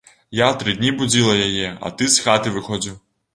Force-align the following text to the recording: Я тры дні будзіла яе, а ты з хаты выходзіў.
Я 0.37 0.45
тры 0.61 0.73
дні 0.79 0.91
будзіла 1.01 1.35
яе, 1.49 1.69
а 1.85 1.93
ты 2.01 2.09
з 2.15 2.25
хаты 2.25 2.57
выходзіў. 2.57 2.99